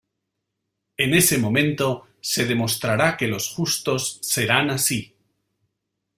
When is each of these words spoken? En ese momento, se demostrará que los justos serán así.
En 0.97 1.13
ese 1.13 1.37
momento, 1.37 2.07
se 2.21 2.45
demostrará 2.45 3.15
que 3.17 3.27
los 3.27 3.49
justos 3.49 4.17
serán 4.23 4.71
así. 4.71 5.15